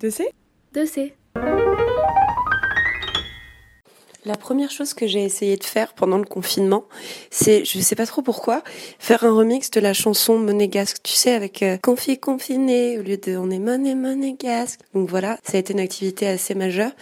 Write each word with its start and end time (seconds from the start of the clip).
2C 0.00 0.22
2C. 0.74 1.12
La 4.26 4.36
première 4.36 4.70
chose 4.70 4.94
que 4.94 5.06
j'ai 5.06 5.24
essayé 5.24 5.56
de 5.56 5.64
faire 5.64 5.94
pendant 5.94 6.18
le 6.18 6.24
confinement, 6.24 6.84
c'est, 7.30 7.64
je 7.64 7.78
sais 7.80 7.96
pas 7.96 8.06
trop 8.06 8.20
pourquoi, 8.22 8.62
faire 8.98 9.24
un 9.24 9.32
remix 9.32 9.70
de 9.70 9.80
la 9.80 9.92
chanson 9.92 10.38
monégasque, 10.38 10.98
tu 11.02 11.12
sais, 11.12 11.32
avec 11.32 11.62
euh, 11.62 11.78
Confi 11.82 12.18
confiné 12.18 12.98
au 12.98 13.02
lieu 13.02 13.16
de 13.16 13.36
On 13.36 13.50
est 13.50 13.58
moné 13.58 13.94
monégasque. 13.94 14.80
Donc 14.94 15.08
voilà, 15.08 15.38
ça 15.42 15.56
a 15.56 15.60
été 15.60 15.72
une 15.72 15.80
activité 15.80 16.26
assez 16.28 16.54
majeure. 16.54 16.92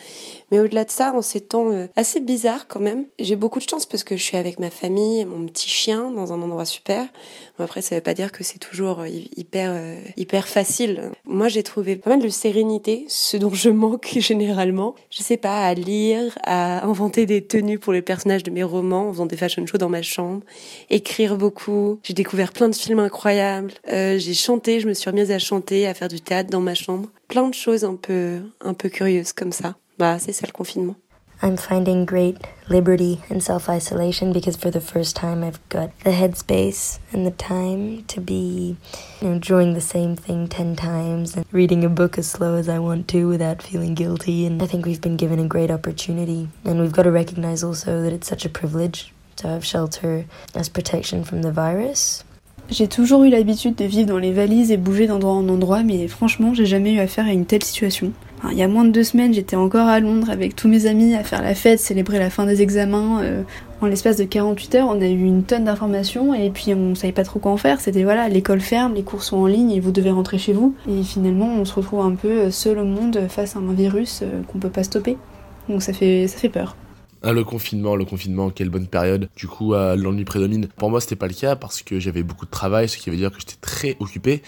Mais 0.51 0.61
au-delà 0.61 0.85
de 0.85 0.91
ça, 0.91 1.13
en 1.15 1.23
ces 1.23 1.41
temps 1.41 1.71
euh, 1.71 1.87
assez 1.97 2.21
bizarres 2.21 2.67
quand 2.69 2.81
même, 2.81 3.05
j'ai 3.19 3.37
beaucoup 3.37 3.59
de 3.59 3.69
chance 3.69 3.85
parce 3.85 4.05
que 4.05 4.17
je 4.17 4.23
suis 4.23 4.37
avec 4.37 4.59
ma 4.59 4.71
famille 4.71 5.25
mon 5.25 5.47
petit 5.47 5.69
chien 5.69 6.11
dans 6.11 6.33
un 6.33 6.41
endroit 6.41 6.65
super. 6.65 7.07
Bon, 7.59 7.65
après, 7.65 7.83
ça 7.83 7.95
veut 7.95 8.01
pas 8.01 8.15
dire 8.15 8.33
que 8.33 8.45
c'est 8.45 8.59
toujours 8.59 9.01
euh, 9.01 9.09
hyper 9.37 9.71
euh, 9.73 10.01
hyper 10.17 10.49
facile. 10.49 11.11
Moi, 11.25 11.49
j'ai 11.49 11.63
trouvé 11.63 11.97
pas 11.97 12.11
mal 12.11 12.21
de 12.21 12.29
sérénité, 12.29 13.05
ce 13.09 13.37
dont 13.37 13.53
je 13.53 13.69
manque 13.69 14.09
généralement. 14.17 14.95
Je 15.11 15.23
sais 15.23 15.37
pas, 15.37 15.67
à 15.67 15.75
lire, 15.75 16.39
à 16.45 16.85
inventer 16.87 17.27
des 17.27 17.45
tenues 17.45 17.79
pour 17.79 17.93
les 17.93 18.03
personnages 18.03 18.43
de 18.43 18.51
mes 18.51 18.63
romans 18.63 19.09
en 19.09 19.13
faisant 19.13 19.27
des 19.27 19.37
fashion 19.37 19.67
shows 19.67 19.79
dans 19.79 19.89
ma 19.89 20.03
chambre, 20.03 20.43
écrire 20.89 21.37
beaucoup. 21.37 22.01
J'ai 22.03 22.15
découvert 22.15 22.53
plein 22.53 22.69
de 22.69 22.75
films 22.75 23.01
incroyables. 23.01 23.73
J'ai 23.87 24.35
chanté, 24.35 24.81
je 24.81 24.89
me 24.89 24.95
suis 24.95 25.11
remise 25.11 25.31
à 25.31 25.39
chanter, 25.39 25.87
à 25.87 25.95
faire 25.95 26.09
du 26.09 26.21
théâtre 26.21 26.51
dans 26.51 26.61
ma 26.61 26.75
chambre. 26.75 27.09
Plein 27.29 27.49
de 27.49 27.55
choses 27.55 27.85
un 27.85 27.97
peu 27.97 28.39
un 28.61 28.75
peu 28.75 28.89
curieuses 28.89 29.33
comme 29.33 29.53
ça. 29.53 29.77
Bah, 29.99 30.19
c'est 30.19 30.33
ça 30.33 30.47
le 30.47 30.53
confinement. 30.53 30.95
I'm 31.41 31.57
finding 31.57 32.05
great 32.05 32.37
liberty 32.69 33.21
and 33.31 33.41
self 33.41 33.69
isolation 33.69 34.33
because 34.33 34.57
for 34.57 34.73
the 34.73 34.81
first 34.81 35.15
time 35.15 35.45
I've 35.45 35.61
got 35.69 35.91
the 36.03 36.11
headspace 36.11 36.99
and 37.13 37.25
the 37.25 37.31
time 37.31 38.05
to 38.09 38.21
be 38.21 38.77
you 39.21 39.29
know, 39.29 39.39
doing 39.39 39.75
the 39.75 39.81
same 39.81 40.17
thing 40.17 40.49
10 40.49 40.75
times 40.75 41.37
and 41.37 41.47
reading 41.53 41.85
a 41.85 41.89
book 41.89 42.19
as 42.19 42.29
slow 42.29 42.57
as 42.57 42.69
I 42.69 42.81
want 42.81 43.07
to 43.09 43.29
without 43.29 43.63
feeling 43.63 43.95
guilty. 43.95 44.47
And 44.47 44.61
I 44.61 44.67
think 44.67 44.85
we've 44.85 45.01
been 45.01 45.17
given 45.17 45.39
a 45.39 45.47
great 45.47 45.71
opportunity. 45.71 46.49
And 46.65 46.81
we've 46.81 46.93
got 46.93 47.05
to 47.05 47.13
recognize 47.13 47.63
also 47.63 48.03
that 48.03 48.13
it's 48.13 48.27
such 48.27 48.45
a 48.45 48.49
privilege 48.49 49.13
to 49.37 49.47
have 49.47 49.65
shelter 49.65 50.25
as 50.57 50.69
protection 50.69 51.23
from 51.23 51.43
the 51.43 51.53
virus. 51.53 52.25
J'ai 52.71 52.89
toujours 52.89 53.25
eu 53.25 53.31
l'habitude 53.31 53.77
de 53.77 53.87
vivre 53.87 54.09
dans 54.09 54.19
les 54.19 54.33
valises 54.33 54.71
et 54.71 54.77
bouger 54.77 55.07
d'endroit 55.07 55.33
en 55.33 55.49
endroit, 55.49 55.83
mais 55.83 56.07
franchement, 56.07 56.53
j'ai 56.53 56.67
jamais 56.67 56.93
eu 56.93 56.99
affaire 56.99 57.25
à 57.25 57.33
une 57.33 57.47
telle 57.47 57.65
situation. 57.65 58.13
Il 58.51 58.57
y 58.57 58.63
a 58.63 58.69
moins 58.69 58.85
de 58.85 58.91
deux 58.91 59.03
semaines, 59.03 59.35
j'étais 59.35 59.57
encore 59.57 59.89
à 59.89 59.99
Londres 60.01 60.31
avec 60.31 60.55
tous 60.55 60.69
mes 60.69 60.87
amis 60.87 61.15
à 61.15 61.25
faire 61.25 61.43
la 61.43 61.55
fête, 61.55 61.81
célébrer 61.81 62.19
la 62.19 62.31
fin 62.31 62.47
des 62.47 62.63
examens. 62.63 63.21
Euh, 63.23 63.43
en 63.81 63.87
l'espace 63.87 64.17
de 64.17 64.25
48 64.25 64.75
heures, 64.77 64.89
on 64.89 65.01
a 65.01 65.07
eu 65.07 65.25
une 65.25 65.43
tonne 65.43 65.65
d'informations 65.65 66.35
et 66.35 66.51
puis 66.51 66.75
on 66.75 66.95
savait 66.95 67.13
pas 67.13 67.25
trop 67.25 67.41
quoi 67.41 67.53
en 67.53 67.57
faire. 67.57 67.81
C'était 67.81 68.05
voilà, 68.05 68.29
l'école 68.29 68.61
ferme, 68.61 68.95
les 68.95 69.03
cours 69.03 69.23
sont 69.23 69.39
en 69.39 69.47
ligne 69.47 69.73
et 69.73 69.81
vous 69.81 69.91
devez 69.91 70.11
rentrer 70.11 70.39
chez 70.39 70.53
vous. 70.53 70.75
Et 70.89 71.03
finalement, 71.03 71.49
on 71.49 71.65
se 71.65 71.75
retrouve 71.75 72.01
un 72.01 72.15
peu 72.15 72.51
seul 72.51 72.79
au 72.79 72.85
monde 72.85 73.27
face 73.29 73.57
à 73.57 73.59
un 73.59 73.73
virus 73.73 74.21
euh, 74.23 74.43
qu'on 74.47 74.59
peut 74.59 74.71
pas 74.71 74.85
stopper. 74.85 75.17
Donc 75.69 75.83
ça 75.83 75.93
fait, 75.93 76.29
ça 76.29 76.39
fait 76.39 76.49
peur. 76.49 76.77
Ah, 77.23 77.33
le 77.33 77.43
confinement, 77.43 77.97
le 77.97 78.05
confinement, 78.05 78.51
quelle 78.51 78.71
bonne 78.71 78.87
période. 78.87 79.29
Du 79.37 79.49
coup, 79.49 79.75
euh, 79.75 79.97
l'ennui 79.97 80.25
prédomine. 80.25 80.69
Pour 80.77 80.89
moi, 80.89 81.01
c'était 81.01 81.17
pas 81.17 81.27
le 81.27 81.35
cas 81.35 81.57
parce 81.57 81.83
que 81.83 81.99
j'avais 81.99 82.23
beaucoup 82.23 82.47
de 82.47 82.51
travail, 82.51 82.89
ce 82.89 82.97
qui 82.97 83.11
veut 83.11 83.17
dire 83.17 83.33
que 83.33 83.41
j'étais 83.41 83.57
très 83.61 83.97
occupé. 83.99 84.43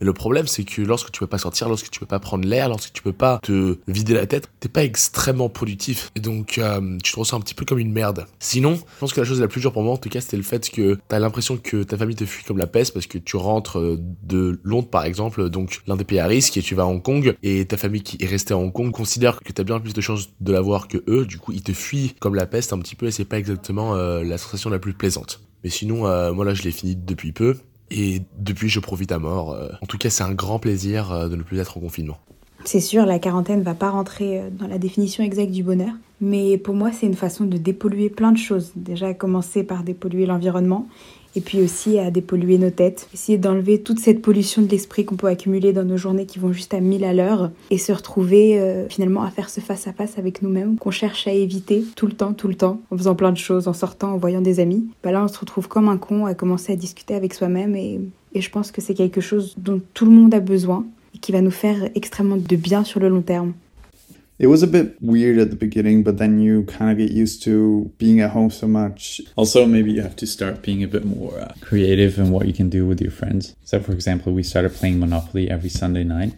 Mais 0.00 0.06
le 0.06 0.12
problème, 0.12 0.46
c'est 0.46 0.64
que 0.64 0.82
lorsque 0.82 1.10
tu 1.10 1.20
peux 1.20 1.26
pas 1.26 1.38
sortir, 1.38 1.68
lorsque 1.68 1.90
tu 1.90 2.00
peux 2.00 2.06
pas 2.06 2.18
prendre 2.18 2.46
l'air, 2.46 2.68
lorsque 2.68 2.92
tu 2.92 3.02
peux 3.02 3.12
pas 3.12 3.38
te 3.42 3.78
vider 3.88 4.14
la 4.14 4.26
tête, 4.26 4.48
t'es 4.60 4.68
pas 4.68 4.84
extrêmement 4.84 5.48
productif. 5.48 6.10
Et 6.16 6.20
donc, 6.20 6.58
euh, 6.58 6.98
tu 7.02 7.12
te 7.12 7.18
ressens 7.18 7.36
un 7.36 7.40
petit 7.40 7.54
peu 7.54 7.64
comme 7.64 7.78
une 7.78 7.92
merde. 7.92 8.26
Sinon, 8.38 8.74
je 8.76 9.00
pense 9.00 9.12
que 9.12 9.20
la 9.20 9.26
chose 9.26 9.40
la 9.40 9.48
plus 9.48 9.60
dure 9.60 9.72
pour 9.72 9.82
moi, 9.82 9.94
en 9.94 9.96
tout 9.96 10.08
cas, 10.08 10.20
c'était 10.20 10.36
le 10.36 10.42
fait 10.42 10.70
que 10.70 10.98
t'as 11.08 11.18
l'impression 11.18 11.56
que 11.56 11.82
ta 11.82 11.96
famille 11.96 12.16
te 12.16 12.24
fuit 12.24 12.44
comme 12.44 12.58
la 12.58 12.66
peste 12.66 12.92
parce 12.92 13.06
que 13.06 13.18
tu 13.18 13.36
rentres 13.36 13.78
euh, 13.78 13.98
de 14.22 14.60
Londres, 14.64 14.88
par 14.88 15.04
exemple, 15.04 15.50
donc 15.50 15.82
l'un 15.86 15.96
des 15.96 16.04
pays 16.04 16.18
à 16.18 16.26
risque, 16.26 16.56
et 16.56 16.62
tu 16.62 16.74
vas 16.74 16.84
à 16.84 16.86
Hong 16.86 17.02
Kong, 17.02 17.34
et 17.42 17.64
ta 17.66 17.76
famille 17.76 18.02
qui 18.02 18.16
est 18.20 18.26
restée 18.26 18.54
à 18.54 18.58
Hong 18.58 18.72
Kong 18.72 18.90
considère 18.92 19.40
que 19.40 19.52
t'as 19.52 19.64
bien 19.64 19.80
plus 19.80 19.94
de 19.94 20.00
chances 20.00 20.30
de 20.40 20.52
la 20.52 20.60
voir 20.60 20.88
que 20.88 20.98
eux. 21.08 21.26
Du 21.26 21.38
coup, 21.38 21.52
ils 21.52 21.62
te 21.62 21.72
fuient 21.72 22.14
comme 22.20 22.34
la 22.34 22.46
peste 22.46 22.72
un 22.72 22.78
petit 22.78 22.96
peu, 22.96 23.06
et 23.06 23.10
c'est 23.10 23.24
pas 23.24 23.38
exactement 23.38 23.94
euh, 23.94 24.22
la 24.22 24.38
sensation 24.38 24.70
la 24.70 24.78
plus 24.78 24.94
plaisante. 24.94 25.40
Mais 25.62 25.70
sinon, 25.70 26.00
moi 26.34 26.44
là, 26.44 26.52
je 26.52 26.62
l'ai 26.62 26.70
fini 26.70 26.94
depuis 26.94 27.32
peu. 27.32 27.56
Et 27.90 28.22
depuis, 28.38 28.68
je 28.68 28.80
profite 28.80 29.12
à 29.12 29.18
mort. 29.18 29.52
Euh, 29.52 29.68
en 29.82 29.86
tout 29.86 29.98
cas, 29.98 30.10
c'est 30.10 30.24
un 30.24 30.32
grand 30.32 30.58
plaisir 30.58 31.12
euh, 31.12 31.28
de 31.28 31.36
ne 31.36 31.42
plus 31.42 31.58
être 31.58 31.76
en 31.76 31.80
confinement. 31.80 32.18
C'est 32.64 32.80
sûr, 32.80 33.04
la 33.04 33.18
quarantaine 33.18 33.62
va 33.62 33.74
pas 33.74 33.90
rentrer 33.90 34.40
euh, 34.40 34.50
dans 34.50 34.66
la 34.66 34.78
définition 34.78 35.22
exacte 35.22 35.50
du 35.50 35.62
bonheur, 35.62 35.92
mais 36.20 36.56
pour 36.56 36.74
moi, 36.74 36.90
c'est 36.92 37.06
une 37.06 37.14
façon 37.14 37.44
de 37.44 37.58
dépolluer 37.58 38.08
plein 38.08 38.32
de 38.32 38.38
choses. 38.38 38.72
Déjà, 38.74 39.12
commencer 39.12 39.64
par 39.64 39.82
dépolluer 39.82 40.24
l'environnement 40.26 40.88
et 41.36 41.40
puis 41.40 41.60
aussi 41.60 41.98
à 41.98 42.10
dépolluer 42.10 42.58
nos 42.58 42.70
têtes. 42.70 43.08
Essayer 43.14 43.38
d'enlever 43.38 43.80
toute 43.80 43.98
cette 43.98 44.22
pollution 44.22 44.62
de 44.62 44.68
l'esprit 44.68 45.04
qu'on 45.04 45.16
peut 45.16 45.26
accumuler 45.26 45.72
dans 45.72 45.84
nos 45.84 45.96
journées 45.96 46.26
qui 46.26 46.38
vont 46.38 46.52
juste 46.52 46.74
à 46.74 46.80
1000 46.80 47.04
à 47.04 47.12
l'heure 47.12 47.50
et 47.70 47.78
se 47.78 47.92
retrouver 47.92 48.60
euh, 48.60 48.88
finalement 48.88 49.22
à 49.22 49.30
faire 49.30 49.50
ce 49.50 49.60
face 49.60 49.86
à 49.86 49.92
face 49.92 50.18
avec 50.18 50.42
nous-mêmes 50.42 50.76
qu'on 50.76 50.90
cherche 50.90 51.26
à 51.26 51.32
éviter 51.32 51.84
tout 51.96 52.06
le 52.06 52.12
temps, 52.12 52.32
tout 52.32 52.48
le 52.48 52.54
temps, 52.54 52.80
en 52.90 52.96
faisant 52.96 53.14
plein 53.14 53.32
de 53.32 53.38
choses, 53.38 53.68
en 53.68 53.72
sortant, 53.72 54.12
en 54.12 54.16
voyant 54.16 54.40
des 54.40 54.60
amis. 54.60 54.86
Bah 55.02 55.12
là, 55.12 55.24
on 55.24 55.28
se 55.28 55.38
retrouve 55.38 55.68
comme 55.68 55.88
un 55.88 55.98
con 55.98 56.26
à 56.26 56.34
commencer 56.34 56.72
à 56.72 56.76
discuter 56.76 57.14
avec 57.14 57.34
soi-même 57.34 57.74
et, 57.76 58.00
et 58.34 58.40
je 58.40 58.50
pense 58.50 58.70
que 58.70 58.80
c'est 58.80 58.94
quelque 58.94 59.20
chose 59.20 59.54
dont 59.58 59.80
tout 59.94 60.04
le 60.04 60.12
monde 60.12 60.34
a 60.34 60.40
besoin 60.40 60.84
et 61.14 61.18
qui 61.18 61.32
va 61.32 61.40
nous 61.40 61.50
faire 61.50 61.88
extrêmement 61.94 62.36
de 62.36 62.56
bien 62.56 62.84
sur 62.84 63.00
le 63.00 63.08
long 63.08 63.22
terme. 63.22 63.52
It 64.38 64.48
was 64.48 64.64
a 64.64 64.66
bit 64.66 65.00
weird 65.00 65.38
at 65.38 65.50
the 65.50 65.56
beginning, 65.56 66.02
but 66.02 66.18
then 66.18 66.40
you 66.40 66.64
kind 66.64 66.90
of 66.90 66.98
get 66.98 67.12
used 67.12 67.42
to 67.44 67.92
being 67.98 68.20
at 68.20 68.30
home 68.30 68.50
so 68.50 68.66
much. 68.66 69.20
Also, 69.36 69.64
maybe 69.64 69.92
you 69.92 70.02
have 70.02 70.16
to 70.16 70.26
start 70.26 70.60
being 70.62 70.82
a 70.82 70.88
bit 70.88 71.04
more 71.04 71.38
uh, 71.38 71.54
creative 71.60 72.18
in 72.18 72.30
what 72.30 72.46
you 72.46 72.52
can 72.52 72.68
do 72.68 72.84
with 72.84 73.00
your 73.00 73.12
friends. 73.12 73.54
So, 73.64 73.78
for 73.78 73.92
example, 73.92 74.32
we 74.32 74.42
started 74.42 74.74
playing 74.74 74.98
Monopoly 74.98 75.48
every 75.48 75.70
Sunday 75.70 76.02
night. 76.02 76.34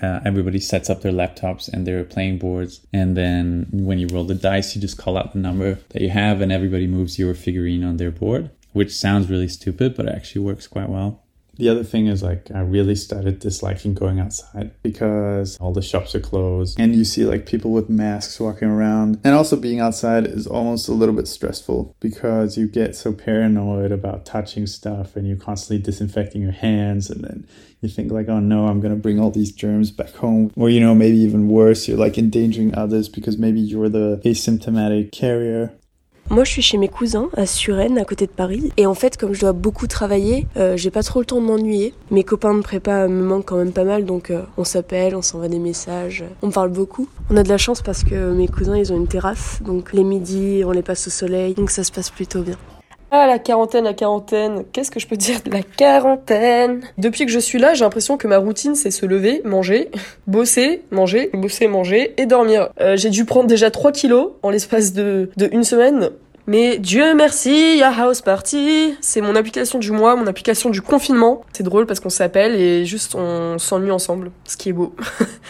Uh, 0.00 0.20
everybody 0.24 0.58
sets 0.58 0.88
up 0.88 1.02
their 1.02 1.12
laptops 1.12 1.68
and 1.68 1.86
their 1.86 2.02
playing 2.04 2.38
boards, 2.38 2.80
and 2.94 3.14
then 3.14 3.66
when 3.70 3.98
you 3.98 4.06
roll 4.06 4.24
the 4.24 4.34
dice, 4.34 4.74
you 4.74 4.80
just 4.80 4.96
call 4.96 5.18
out 5.18 5.34
the 5.34 5.38
number 5.38 5.78
that 5.90 6.00
you 6.00 6.08
have, 6.08 6.40
and 6.40 6.50
everybody 6.50 6.86
moves 6.86 7.18
your 7.18 7.34
figurine 7.34 7.84
on 7.84 7.98
their 7.98 8.10
board, 8.10 8.50
which 8.72 8.96
sounds 8.96 9.28
really 9.28 9.48
stupid, 9.48 9.94
but 9.94 10.06
it 10.06 10.14
actually 10.14 10.40
works 10.40 10.66
quite 10.66 10.88
well. 10.88 11.23
The 11.56 11.68
other 11.68 11.84
thing 11.84 12.06
is 12.06 12.22
like 12.22 12.50
I 12.54 12.60
really 12.60 12.94
started 12.94 13.38
disliking 13.38 13.94
going 13.94 14.20
outside 14.20 14.72
because 14.82 15.56
all 15.58 15.72
the 15.72 15.82
shops 15.82 16.14
are 16.14 16.20
closed 16.20 16.78
and 16.78 16.94
you 16.94 17.04
see 17.04 17.24
like 17.24 17.46
people 17.46 17.72
with 17.72 17.88
masks 17.88 18.40
walking 18.40 18.68
around. 18.68 19.20
And 19.24 19.34
also 19.34 19.56
being 19.56 19.80
outside 19.80 20.26
is 20.26 20.46
almost 20.46 20.88
a 20.88 20.92
little 20.92 21.14
bit 21.14 21.28
stressful 21.28 21.96
because 22.00 22.56
you 22.56 22.66
get 22.66 22.96
so 22.96 23.12
paranoid 23.12 23.92
about 23.92 24.26
touching 24.26 24.66
stuff 24.66 25.16
and 25.16 25.26
you're 25.26 25.36
constantly 25.36 25.82
disinfecting 25.82 26.42
your 26.42 26.52
hands 26.52 27.10
and 27.10 27.24
then 27.24 27.46
you 27.80 27.88
think 27.88 28.10
like 28.10 28.28
oh 28.28 28.40
no 28.40 28.66
i'm 28.66 28.80
gonna 28.80 28.96
bring 28.96 29.20
all 29.20 29.30
these 29.30 29.52
germs 29.52 29.90
back 29.90 30.10
home 30.14 30.50
or 30.56 30.70
you 30.70 30.80
know 30.80 30.94
maybe 30.94 31.18
even 31.18 31.48
worse 31.48 31.86
you're 31.86 31.98
like 31.98 32.16
endangering 32.16 32.74
others 32.74 33.08
because 33.08 33.36
maybe 33.36 33.60
you're 33.60 33.90
the 33.90 34.20
asymptomatic 34.24 35.12
carrier 35.12 35.72
Moi, 36.30 36.44
je 36.44 36.50
suis 36.50 36.62
chez 36.62 36.78
mes 36.78 36.88
cousins 36.88 37.28
à 37.36 37.46
Suresnes, 37.46 37.98
à 37.98 38.04
côté 38.04 38.26
de 38.26 38.32
Paris. 38.32 38.72
Et 38.76 38.86
en 38.86 38.94
fait, 38.94 39.16
comme 39.16 39.34
je 39.34 39.40
dois 39.40 39.52
beaucoup 39.52 39.86
travailler, 39.86 40.46
euh, 40.56 40.76
j'ai 40.76 40.90
pas 40.90 41.02
trop 41.02 41.20
le 41.20 41.26
temps 41.26 41.40
de 41.40 41.46
m'ennuyer. 41.46 41.94
Mes 42.10 42.24
copains 42.24 42.54
de 42.54 42.62
prépa 42.62 43.06
me 43.08 43.22
manquent 43.22 43.46
quand 43.46 43.56
même 43.56 43.72
pas 43.72 43.84
mal, 43.84 44.04
donc 44.04 44.30
euh, 44.30 44.42
on 44.56 44.64
s'appelle, 44.64 45.14
on 45.14 45.22
s'envoie 45.22 45.48
des 45.48 45.58
messages, 45.58 46.24
on 46.42 46.50
parle 46.50 46.70
beaucoup. 46.70 47.08
On 47.30 47.36
a 47.36 47.42
de 47.42 47.48
la 47.48 47.58
chance 47.58 47.82
parce 47.82 48.04
que 48.04 48.32
mes 48.32 48.48
cousins, 48.48 48.76
ils 48.76 48.92
ont 48.92 48.96
une 48.96 49.06
terrasse, 49.06 49.60
donc 49.62 49.92
les 49.92 50.04
midis, 50.04 50.62
on 50.64 50.70
les 50.70 50.82
passe 50.82 51.06
au 51.06 51.10
soleil, 51.10 51.54
donc 51.54 51.70
ça 51.70 51.84
se 51.84 51.92
passe 51.92 52.10
plutôt 52.10 52.42
bien. 52.42 52.56
Ah, 53.16 53.28
la 53.28 53.38
quarantaine, 53.38 53.84
la 53.84 53.94
quarantaine. 53.94 54.64
Qu'est-ce 54.72 54.90
que 54.90 54.98
je 54.98 55.06
peux 55.06 55.16
dire 55.16 55.40
de 55.44 55.50
la 55.52 55.62
quarantaine? 55.62 56.80
Depuis 56.98 57.26
que 57.26 57.30
je 57.30 57.38
suis 57.38 57.60
là, 57.60 57.72
j'ai 57.72 57.84
l'impression 57.84 58.16
que 58.16 58.26
ma 58.26 58.38
routine, 58.38 58.74
c'est 58.74 58.90
se 58.90 59.06
lever, 59.06 59.40
manger, 59.44 59.88
bosser, 60.26 60.82
manger, 60.90 61.30
bosser, 61.32 61.68
manger 61.68 62.12
et 62.16 62.26
dormir. 62.26 62.70
Euh, 62.80 62.96
j'ai 62.96 63.10
dû 63.10 63.24
prendre 63.24 63.46
déjà 63.46 63.70
3 63.70 63.92
kilos 63.92 64.32
en 64.42 64.50
l'espace 64.50 64.94
de, 64.94 65.30
de 65.36 65.48
une 65.52 65.62
semaine. 65.62 66.10
Mais 66.48 66.78
Dieu 66.78 67.14
merci, 67.14 67.76
ya 67.78 67.92
House 67.96 68.20
Party, 68.20 68.96
c'est 69.00 69.20
mon 69.20 69.36
application 69.36 69.78
du 69.78 69.92
mois, 69.92 70.16
mon 70.16 70.26
application 70.26 70.70
du 70.70 70.82
confinement. 70.82 71.42
C'est 71.52 71.62
drôle 71.62 71.86
parce 71.86 72.00
qu'on 72.00 72.10
s'appelle 72.10 72.56
et 72.56 72.84
juste 72.84 73.14
on 73.14 73.60
s'ennuie 73.60 73.92
ensemble, 73.92 74.32
ce 74.44 74.56
qui 74.56 74.70
est 74.70 74.72
beau. 74.72 74.92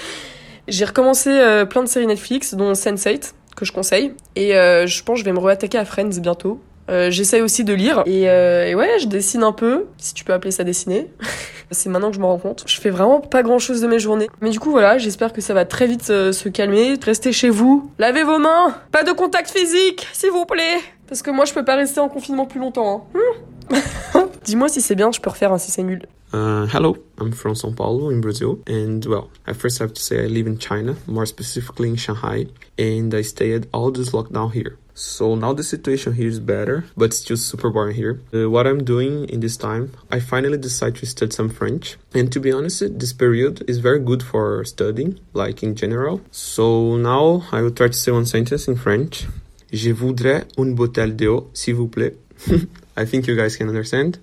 J'ai 0.69 0.85
recommencé 0.85 1.31
euh, 1.31 1.65
plein 1.65 1.83
de 1.83 1.89
séries 1.89 2.07
Netflix, 2.07 2.55
dont 2.55 2.75
Sense8, 2.75 3.33
que 3.57 3.65
je 3.65 3.73
conseille. 3.73 4.13
Et 4.37 4.55
euh, 4.55 4.87
je 4.87 5.03
pense 5.03 5.15
que 5.15 5.21
je 5.21 5.25
vais 5.25 5.33
me 5.33 5.39
réattaquer 5.39 5.79
à 5.79 5.87
Friends 5.87 6.21
bientôt. 6.21 6.61
Euh, 6.91 7.11
J'essaye 7.11 7.41
aussi 7.41 7.65
de 7.65 7.73
lire 7.73 8.03
et, 8.07 8.29
euh, 8.29 8.67
et, 8.67 8.75
ouais, 8.75 8.99
je 9.01 9.07
dessine 9.07 9.43
un 9.43 9.53
peu, 9.53 9.87
si 9.97 10.13
tu 10.15 10.25
peux 10.25 10.33
appeler 10.33 10.51
ça 10.51 10.65
dessiner. 10.65 11.11
c'est 11.71 11.89
maintenant 11.89 12.11
que 12.11 12.17
je 12.17 12.21
me 12.21 12.27
rends 12.27 12.39
compte. 12.39 12.65
Je 12.67 12.81
fais 12.81 12.91
vraiment 12.91 13.21
pas 13.21 13.43
grand 13.43 13.59
chose 13.59 13.81
de 13.81 13.87
mes 13.87 13.99
journées. 13.99 14.29
Mais 14.41 14.51
du 14.51 14.61
coup, 14.61 14.71
voilà, 14.71 14.99
j'espère 14.99 15.33
que 15.33 15.41
ça 15.41 15.55
va 15.55 15.65
très 15.65 15.87
vite 15.87 16.09
euh, 16.11 16.33
se 16.33 16.49
calmer. 16.49 16.95
Restez 17.03 17.33
chez 17.33 17.51
vous, 17.51 17.91
lavez 17.99 18.23
vos 18.23 18.39
mains, 18.39 18.77
pas 18.93 19.03
de 19.03 19.13
contact 19.13 19.51
physique, 19.51 20.07
s'il 20.13 20.31
vous 20.31 20.45
plaît. 20.45 20.79
Parce 21.09 21.23
que 21.23 21.31
moi, 21.31 21.45
je 21.45 21.53
peux 21.53 21.65
pas 21.65 21.77
rester 21.77 22.01
en 22.01 22.09
confinement 22.09 22.47
plus 22.47 22.61
longtemps. 22.61 23.09
Hein. 23.15 24.21
Dis-moi 24.45 24.69
si 24.69 24.81
c'est 24.81 24.95
bien, 24.95 25.11
je 25.11 25.21
peux 25.21 25.31
refaire 25.31 25.53
un 25.53 25.59
si 25.59 25.71
c'est 25.71 25.83
nul. 25.83 26.03
Uh, 26.35 26.67
hello, 26.67 26.99
I'm 27.19 27.31
from 27.31 27.55
Sao 27.55 27.71
Paulo 27.71 28.11
in 28.11 28.21
Brazil. 28.21 28.59
And 28.67 29.05
well, 29.05 29.31
I 29.47 29.53
first 29.53 29.79
have 29.79 29.95
to 29.95 30.03
say 30.03 30.25
I 30.25 30.27
live 30.27 30.49
in 30.49 30.59
China, 30.59 30.97
more 31.07 31.27
specifically 31.27 31.89
in 31.89 31.95
Shanghai, 31.95 32.47
and 32.77 33.15
I 33.15 33.23
stayed 33.23 33.69
all 33.73 33.93
this 33.93 34.11
lockdown 34.11 34.53
here. 34.53 34.77
So 34.95 35.37
now 35.37 35.53
the 35.53 35.63
situation 35.63 36.15
here 36.15 36.27
is 36.27 36.41
better, 36.41 36.87
but 36.97 37.15
still 37.15 37.37
super 37.37 37.71
boring 37.71 37.95
here. 37.95 38.21
Uh, 38.35 38.51
what 38.51 38.67
I'm 38.67 38.83
doing 38.83 39.29
in 39.29 39.39
this 39.39 39.57
time, 39.57 39.93
I 40.11 40.19
finally 40.19 40.59
decided 40.59 40.97
to 40.97 41.07
study 41.07 41.31
some 41.31 41.51
French. 41.51 41.99
And 42.13 42.33
to 42.33 42.41
be 42.41 42.51
honest, 42.51 42.99
this 42.99 43.13
period 43.13 43.63
is 43.69 43.79
very 43.79 44.01
good 44.01 44.25
for 44.25 44.65
studying, 44.65 45.21
like 45.35 45.63
in 45.63 45.77
general. 45.77 46.21
So 46.33 46.97
now 46.97 47.45
I 47.53 47.63
will 47.63 47.71
try 47.71 47.87
to 47.87 47.93
say 47.93 48.11
one 48.11 48.27
sentence 48.27 48.67
in 48.67 48.75
French. 48.75 49.29
Je 49.73 49.93
voudrais 49.93 50.47
une 50.59 50.75
bouteille 50.75 51.15
d'eau, 51.15 51.51
s'il 51.53 51.77
vous 51.77 51.87
plaît. 51.87 52.17
I 52.97 53.05
think 53.05 53.29
you 53.29 53.37
guys 53.37 53.57
can 53.57 53.69
understand. 53.69 54.19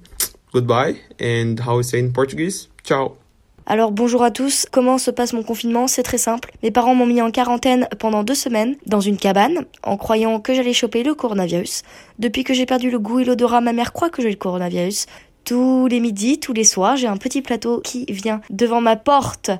Goodbye, 0.53 0.95
and 1.21 1.56
how 1.65 1.77
we 1.77 1.83
say 1.83 2.00
in 2.00 2.12
Portuguese, 2.12 2.69
ciao. 2.83 3.15
Alors 3.65 3.94
bonjour 3.94 4.21
à 4.21 4.31
tous, 4.31 4.65
comment 4.69 4.98
se 4.98 5.09
passe 5.09 5.31
mon 5.31 5.44
confinement? 5.44 5.88
C'est 5.88 6.03
très 6.03 6.18
simple. 6.18 6.51
Mes 6.62 6.71
parents 6.71 6.94
m'ont 6.94 7.06
mis 7.06 7.21
en 7.21 7.31
quarantaine 7.31 7.88
pendant 8.00 8.24
deux 8.24 8.36
semaines 8.36 8.75
dans 8.86 9.00
une 9.00 9.15
cabane 9.15 9.65
en 9.83 9.95
croyant 9.95 10.42
que 10.42 10.53
j'allais 10.53 10.74
choper 10.74 11.03
le 11.03 11.13
coronavirus. 11.13 11.83
Depuis 12.19 12.44
que 12.44 12.53
j'ai 12.53 12.65
perdu 12.65 12.92
le 12.92 13.00
goût 13.00 13.19
et 13.19 13.24
l'odorat, 13.24 13.62
ma 13.62 13.71
mère 13.71 13.94
croit 13.94 14.09
que 14.09 14.21
j'ai 14.21 14.30
le 14.30 14.36
coronavirus. 14.36 15.06
Tous 15.45 15.88
les 15.88 16.01
midis, 16.01 16.38
tous 16.38 16.51
les 16.51 16.65
soirs, 16.65 16.98
j'ai 16.98 17.07
un 17.07 17.15
petit 17.15 17.42
plateau 17.42 17.80
qui 17.81 18.03
vient 18.09 18.42
devant 18.50 18.81
ma 18.81 18.98
porte 18.98 19.51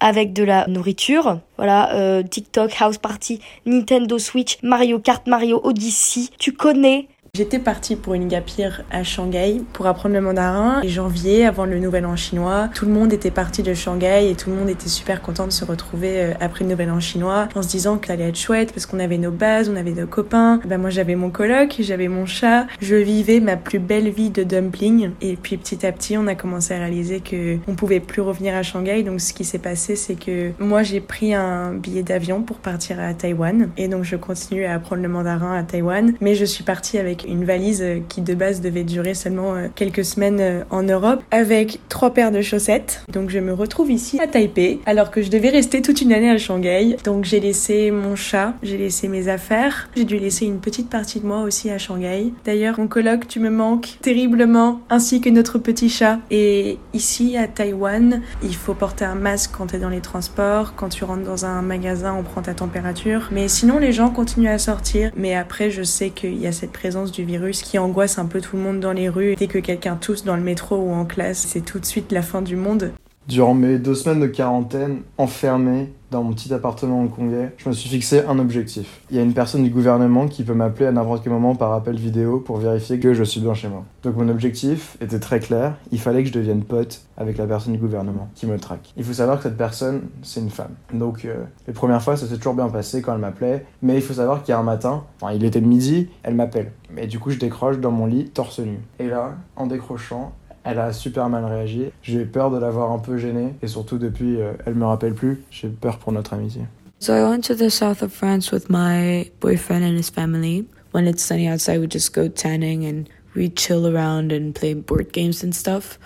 avec 0.00 0.32
de 0.32 0.44
la 0.44 0.66
nourriture. 0.66 1.40
Voilà, 1.56 1.92
euh, 1.94 2.22
TikTok, 2.22 2.74
House 2.80 2.98
Party, 2.98 3.40
Nintendo 3.66 4.18
Switch, 4.18 4.58
Mario 4.62 4.98
Kart, 4.98 5.26
Mario 5.26 5.60
Odyssey. 5.62 6.30
Tu 6.38 6.52
connais 6.52 7.08
J'étais 7.38 7.60
partie 7.60 7.94
pour 7.94 8.14
une 8.14 8.26
gapire 8.26 8.82
à 8.90 9.04
Shanghai 9.04 9.62
pour 9.72 9.86
apprendre 9.86 10.16
le 10.16 10.20
mandarin. 10.20 10.82
Et 10.82 10.88
janvier, 10.88 11.46
avant 11.46 11.66
le 11.66 11.78
nouvel 11.78 12.04
an 12.04 12.16
chinois, 12.16 12.68
tout 12.74 12.84
le 12.84 12.90
monde 12.90 13.12
était 13.12 13.30
parti 13.30 13.62
de 13.62 13.74
Shanghai 13.74 14.28
et 14.28 14.34
tout 14.34 14.50
le 14.50 14.56
monde 14.56 14.68
était 14.68 14.88
super 14.88 15.22
content 15.22 15.46
de 15.46 15.52
se 15.52 15.64
retrouver 15.64 16.14
euh, 16.16 16.32
après 16.40 16.64
le 16.64 16.70
nouvel 16.70 16.90
an 16.90 16.98
chinois 16.98 17.48
en 17.54 17.62
se 17.62 17.68
disant 17.68 17.96
que 17.98 18.08
ça 18.08 18.14
allait 18.14 18.30
être 18.30 18.36
chouette 18.36 18.72
parce 18.72 18.86
qu'on 18.86 18.98
avait 18.98 19.18
nos 19.18 19.30
bases, 19.30 19.68
on 19.68 19.76
avait 19.76 19.92
nos 19.92 20.08
copains. 20.08 20.60
Ben 20.66 20.78
moi 20.78 20.90
j'avais 20.90 21.14
mon 21.14 21.30
coloc, 21.30 21.76
j'avais 21.78 22.08
mon 22.08 22.26
chat. 22.26 22.66
Je 22.80 22.96
vivais 22.96 23.38
ma 23.38 23.56
plus 23.56 23.78
belle 23.78 24.08
vie 24.08 24.30
de 24.30 24.42
dumpling. 24.42 25.10
Et 25.20 25.36
puis 25.36 25.58
petit 25.58 25.86
à 25.86 25.92
petit, 25.92 26.18
on 26.18 26.26
a 26.26 26.34
commencé 26.34 26.74
à 26.74 26.78
réaliser 26.78 27.20
que 27.20 27.58
on 27.68 27.76
pouvait 27.76 28.00
plus 28.00 28.20
revenir 28.20 28.56
à 28.56 28.64
Shanghai. 28.64 29.04
Donc 29.04 29.20
ce 29.20 29.32
qui 29.32 29.44
s'est 29.44 29.60
passé, 29.60 29.94
c'est 29.94 30.16
que 30.16 30.50
moi 30.58 30.82
j'ai 30.82 30.98
pris 30.98 31.34
un 31.34 31.72
billet 31.72 32.02
d'avion 32.02 32.42
pour 32.42 32.56
partir 32.56 32.98
à 32.98 33.14
Taïwan. 33.14 33.70
Et 33.76 33.86
donc 33.86 34.02
je 34.02 34.16
continue 34.16 34.64
à 34.64 34.74
apprendre 34.74 35.02
le 35.02 35.08
mandarin 35.08 35.56
à 35.56 35.62
Taïwan. 35.62 36.14
Mais 36.20 36.34
je 36.34 36.44
suis 36.44 36.64
partie 36.64 36.98
avec 36.98 37.27
une 37.28 37.44
valise 37.44 37.84
qui 38.08 38.22
de 38.22 38.34
base 38.34 38.60
devait 38.60 38.84
durer 38.84 39.14
seulement 39.14 39.54
euh, 39.54 39.68
quelques 39.74 40.04
semaines 40.04 40.40
euh, 40.40 40.62
en 40.70 40.82
Europe 40.82 41.22
avec 41.30 41.80
trois 41.88 42.12
paires 42.12 42.32
de 42.32 42.40
chaussettes. 42.40 43.04
Donc 43.12 43.30
je 43.30 43.38
me 43.38 43.52
retrouve 43.52 43.90
ici 43.90 44.18
à 44.20 44.26
Taipei 44.26 44.80
alors 44.86 45.10
que 45.10 45.22
je 45.22 45.30
devais 45.30 45.50
rester 45.50 45.82
toute 45.82 46.00
une 46.00 46.12
année 46.12 46.30
à 46.30 46.38
Shanghai. 46.38 46.96
Donc 47.04 47.24
j'ai 47.24 47.40
laissé 47.40 47.90
mon 47.90 48.16
chat, 48.16 48.54
j'ai 48.62 48.76
laissé 48.76 49.08
mes 49.08 49.28
affaires, 49.28 49.88
j'ai 49.96 50.04
dû 50.04 50.18
laisser 50.18 50.46
une 50.46 50.60
petite 50.60 50.88
partie 50.88 51.20
de 51.20 51.26
moi 51.26 51.42
aussi 51.42 51.70
à 51.70 51.78
Shanghai. 51.78 52.32
D'ailleurs 52.44 52.78
mon 52.78 52.86
coloc, 52.86 53.26
tu 53.28 53.40
me 53.40 53.50
manques 53.50 53.98
terriblement 54.02 54.80
ainsi 54.90 55.20
que 55.20 55.30
notre 55.30 55.58
petit 55.58 55.88
chat. 55.88 56.18
Et 56.30 56.78
ici 56.94 57.36
à 57.36 57.46
Taïwan, 57.46 58.22
il 58.42 58.54
faut 58.54 58.74
porter 58.74 59.04
un 59.04 59.14
masque 59.14 59.50
quand 59.56 59.68
tu 59.68 59.76
es 59.76 59.78
dans 59.78 59.88
les 59.88 60.00
transports, 60.00 60.74
quand 60.76 60.88
tu 60.88 61.04
rentres 61.04 61.24
dans 61.24 61.44
un 61.44 61.62
magasin, 61.62 62.14
on 62.18 62.22
prend 62.22 62.42
ta 62.42 62.54
température. 62.54 63.28
Mais 63.32 63.48
sinon 63.48 63.78
les 63.78 63.92
gens 63.92 64.10
continuent 64.10 64.48
à 64.48 64.58
sortir. 64.58 65.10
Mais 65.16 65.34
après 65.34 65.70
je 65.70 65.82
sais 65.82 66.10
qu'il 66.10 66.38
y 66.38 66.46
a 66.46 66.52
cette 66.52 66.72
présence 66.72 67.07
du 67.12 67.24
virus 67.24 67.62
qui 67.62 67.78
angoisse 67.78 68.18
un 68.18 68.26
peu 68.26 68.40
tout 68.40 68.56
le 68.56 68.62
monde 68.62 68.80
dans 68.80 68.92
les 68.92 69.08
rues. 69.08 69.34
Dès 69.36 69.46
que 69.46 69.58
quelqu'un 69.58 69.96
tousse 69.96 70.24
dans 70.24 70.36
le 70.36 70.42
métro 70.42 70.76
ou 70.76 70.92
en 70.92 71.04
classe, 71.04 71.46
c'est 71.48 71.64
tout 71.64 71.78
de 71.78 71.86
suite 71.86 72.12
la 72.12 72.22
fin 72.22 72.42
du 72.42 72.56
monde. 72.56 72.92
Durant 73.26 73.54
mes 73.54 73.78
deux 73.78 73.94
semaines 73.94 74.20
de 74.20 74.26
quarantaine, 74.26 75.02
enfermé 75.18 75.92
dans 76.10 76.22
mon 76.22 76.32
petit 76.32 76.52
appartement 76.54 77.00
hongkongais, 77.00 77.52
je 77.58 77.68
me 77.68 77.74
suis 77.74 77.88
fixé 77.88 78.24
un 78.24 78.38
objectif. 78.38 79.00
Il 79.10 79.16
y 79.16 79.18
a 79.18 79.22
une 79.22 79.34
personne 79.34 79.62
du 79.62 79.70
gouvernement 79.70 80.26
qui 80.26 80.42
peut 80.42 80.54
m'appeler 80.54 80.86
à 80.86 80.92
n'importe 80.92 81.22
quel 81.22 81.32
moment 81.32 81.54
par 81.54 81.72
appel 81.72 81.96
vidéo 81.96 82.40
pour 82.40 82.56
vérifier 82.56 82.98
que 82.98 83.14
je 83.14 83.24
suis 83.24 83.40
bien 83.40 83.54
chez 83.54 83.68
moi. 83.68 83.84
Donc 84.02 84.16
mon 84.16 84.28
objectif 84.28 84.96
était 85.00 85.20
très 85.20 85.40
clair, 85.40 85.76
il 85.92 86.00
fallait 86.00 86.22
que 86.22 86.28
je 86.28 86.34
devienne 86.34 86.62
pote 86.62 87.02
avec 87.16 87.36
la 87.36 87.46
personne 87.46 87.74
du 87.74 87.78
gouvernement 87.78 88.28
qui 88.34 88.46
me 88.46 88.58
traque. 88.58 88.92
Il 88.96 89.04
faut 89.04 89.12
savoir 89.12 89.38
que 89.38 89.42
cette 89.42 89.56
personne, 89.56 90.02
c'est 90.22 90.40
une 90.40 90.50
femme. 90.50 90.74
Donc 90.92 91.24
euh, 91.24 91.44
les 91.66 91.72
premières 91.72 92.02
fois, 92.02 92.16
ça 92.16 92.26
s'est 92.26 92.36
toujours 92.36 92.54
bien 92.54 92.68
passé 92.68 93.02
quand 93.02 93.12
elle 93.12 93.20
m'appelait, 93.20 93.66
mais 93.82 93.96
il 93.96 94.02
faut 94.02 94.14
savoir 94.14 94.42
qu'il 94.42 94.52
y 94.52 94.54
a 94.54 94.58
un 94.58 94.62
matin, 94.64 95.04
enfin 95.20 95.34
il 95.34 95.44
était 95.44 95.60
midi, 95.60 96.08
elle 96.22 96.34
m'appelle. 96.34 96.72
Mais 96.90 97.06
du 97.06 97.18
coup, 97.18 97.30
je 97.30 97.38
décroche 97.38 97.78
dans 97.78 97.90
mon 97.90 98.06
lit, 98.06 98.30
torse 98.30 98.60
nu. 98.60 98.78
Et 98.98 99.08
là, 99.08 99.34
en 99.56 99.66
décrochant, 99.66 100.32
elle 100.68 100.78
a 100.78 100.92
super 100.92 101.28
mal 101.28 101.44
réagi. 101.44 101.86
J'ai 102.02 102.24
peur 102.24 102.50
de 102.50 102.58
l'avoir 102.58 102.92
un 102.92 102.98
peu 102.98 103.16
gênée 103.16 103.54
et 103.62 103.66
surtout 103.66 103.98
depuis, 103.98 104.40
euh, 104.40 104.52
elle 104.66 104.74
me 104.74 104.84
rappelle 104.84 105.14
plus. 105.14 105.42
J'ai 105.50 105.68
peur 105.68 105.98
pour 105.98 106.12
notre 106.12 106.34
amitié. 106.34 106.62
So 107.00 107.14
I 107.14 107.22
went 107.22 107.42
to 107.42 107.54
the 107.54 107.70
south 107.70 108.02
of 108.02 108.12
France 108.12 108.52
with 108.52 108.68
my 108.68 109.30
boyfriend 109.40 109.84
and 109.84 109.96
his 109.96 110.10
family. 110.10 110.66
When 110.92 111.06
it's 111.06 111.22
sunny 111.22 111.48
outside, 111.48 111.80
we 111.80 111.86
just 111.88 112.14
go 112.14 112.28
tanning 112.28 112.84
and 112.84 113.04
we 113.36 113.50
chill 113.50 113.86
around 113.86 114.32
and 114.32 114.52
play 114.52 114.74
board 114.74 115.12
games 115.12 115.42
and 115.44 115.52
stuff. 115.52 115.98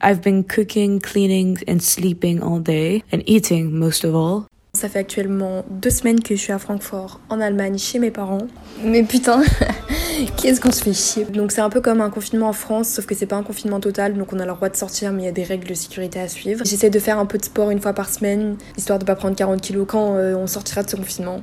I've 0.00 0.22
been 0.22 0.44
cooking, 0.44 1.00
cleaning, 1.00 1.58
and 1.66 1.82
sleeping 1.82 2.40
all 2.40 2.60
day, 2.60 3.02
and 3.10 3.22
eating 3.26 3.76
most 3.78 4.04
of 4.04 4.14
all. 4.14 4.46
Ça 4.74 4.88
fait 4.88 5.00
actuellement 5.00 5.64
deux 5.70 5.90
semaines 5.90 6.22
que 6.22 6.36
je 6.36 6.40
suis 6.40 6.52
à 6.52 6.58
Francfort, 6.60 7.18
en 7.30 7.40
Allemagne, 7.40 7.78
chez 7.78 7.98
mes 7.98 8.12
parents. 8.12 8.46
Mais 8.84 9.02
putain, 9.02 9.42
qu'est-ce 10.26 10.60
qu'on 10.60 10.72
se 10.72 10.82
fait 10.82 10.92
chier? 10.92 11.24
Donc 11.24 11.52
c'est 11.52 11.60
un 11.60 11.70
peu 11.70 11.80
comme 11.80 12.00
un 12.00 12.10
confinement 12.10 12.48
en 12.48 12.52
France, 12.52 12.88
sauf 12.88 13.06
que 13.06 13.14
c'est 13.14 13.26
pas 13.26 13.36
un 13.36 13.42
confinement 13.42 13.80
total, 13.80 14.14
donc 14.14 14.32
on 14.32 14.38
a 14.38 14.46
le 14.46 14.52
droit 14.52 14.68
de 14.68 14.76
sortir, 14.76 15.12
mais 15.12 15.22
il 15.22 15.26
y 15.26 15.28
a 15.28 15.32
des 15.32 15.44
règles 15.44 15.68
de 15.68 15.74
sécurité 15.74 16.20
à 16.20 16.28
suivre. 16.28 16.64
J'essaie 16.64 16.90
de 16.90 16.98
faire 16.98 17.18
un 17.18 17.26
peu 17.26 17.38
de 17.38 17.44
sport 17.44 17.70
une 17.70 17.80
fois 17.80 17.92
par 17.92 18.08
semaine, 18.08 18.56
histoire 18.76 18.98
de 18.98 19.04
pas 19.04 19.14
prendre 19.14 19.36
40 19.36 19.60
kilos 19.60 19.86
quand 19.88 20.16
euh, 20.16 20.34
on 20.34 20.46
sortira 20.46 20.82
de 20.82 20.90
ce 20.90 20.96
confinement. 20.96 21.40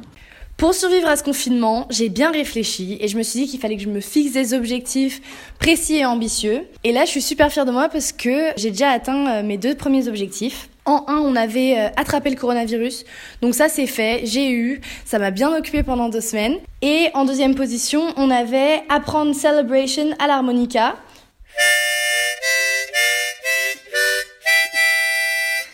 Pour 0.58 0.74
survivre 0.74 1.10
à 1.10 1.18
ce 1.18 1.24
confinement, 1.24 1.86
j'ai 1.90 2.08
bien 2.08 2.32
réfléchi 2.32 2.98
et 3.02 3.10
je 3.10 3.18
me 3.18 3.24
suis 3.24 3.42
dit 3.42 3.48
qu'il 3.48 3.60
fallait 3.60 3.76
que 3.76 3.84
je 3.84 3.90
me 3.90 4.00
fixe 4.00 4.32
des 4.32 4.54
objectifs 4.54 5.22
précis 5.60 5.98
et 5.98 6.06
ambitieux. 6.06 6.66
Et 6.86 6.94
là, 6.94 7.04
je 7.04 7.10
suis 7.10 7.22
super 7.22 7.52
fière 7.52 7.66
de 7.66 7.72
moi 7.72 7.90
parce 7.90 8.14
que 8.14 8.52
j'ai 8.56 8.72
déjà 8.72 8.92
atteint 8.92 9.28
euh, 9.28 9.44
mes 9.44 9.58
deux 9.58 9.76
premiers 9.76 10.08
objectifs. 10.08 10.70
En 10.86 11.04
un, 11.08 11.18
on 11.18 11.36
avait 11.36 11.78
euh, 11.78 11.90
attrapé 11.98 12.30
le 12.30 12.38
coronavirus. 12.38 13.04
Donc 13.42 13.54
ça, 13.54 13.68
c'est 13.68 13.86
fait. 13.86 14.22
J'ai 14.24 14.50
eu. 14.50 14.80
Ça 15.04 15.20
m'a 15.20 15.32
bien 15.32 15.54
occupé 15.54 15.84
pendant 15.84 16.08
deux 16.08 16.22
semaines. 16.22 16.56
Et 16.82 17.10
en 17.16 17.26
deuxième 17.26 17.56
position, 17.56 18.14
on 18.16 18.32
avait 18.32 18.82
apprendre 18.88 19.36
Celebration 19.36 20.12
à 20.20 20.28
l'harmonica. 20.28 20.96